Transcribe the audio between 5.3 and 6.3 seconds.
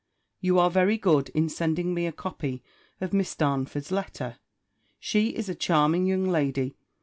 is a charming young